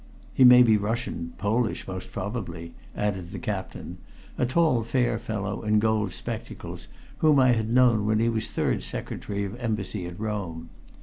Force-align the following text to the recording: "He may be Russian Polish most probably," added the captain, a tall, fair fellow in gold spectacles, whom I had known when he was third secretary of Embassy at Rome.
"He 0.33 0.43
may 0.43 0.63
be 0.63 0.77
Russian 0.77 1.33
Polish 1.37 1.87
most 1.87 2.11
probably," 2.11 2.73
added 2.97 3.29
the 3.31 3.37
captain, 3.37 3.99
a 4.35 4.47
tall, 4.47 4.81
fair 4.81 5.19
fellow 5.19 5.61
in 5.61 5.77
gold 5.77 6.11
spectacles, 6.11 6.87
whom 7.19 7.37
I 7.37 7.49
had 7.49 7.69
known 7.69 8.07
when 8.07 8.17
he 8.17 8.27
was 8.27 8.47
third 8.47 8.81
secretary 8.81 9.43
of 9.43 9.55
Embassy 9.59 10.07
at 10.07 10.19
Rome. 10.19 10.71